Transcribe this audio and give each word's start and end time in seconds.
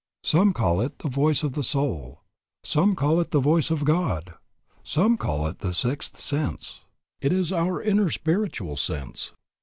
Some 0.23 0.51
call 0.51 0.81
it 0.81 0.97
the 0.97 1.09
voice 1.09 1.43
of 1.43 1.53
the 1.53 1.61
soul; 1.61 2.23
some 2.63 2.95
call 2.95 3.21
it 3.21 3.29
the 3.29 3.39
voice 3.39 3.69
of 3.69 3.85
God; 3.85 4.33
some 4.81 5.15
call 5.15 5.45
it 5.45 5.59
the 5.59 5.75
sixth 5.75 6.17
sense. 6.17 6.81
It 7.21 7.31
is 7.31 7.53
our 7.53 7.79
inner 7.79 8.09
spiritual 8.09 8.77
sense. 8.77 9.31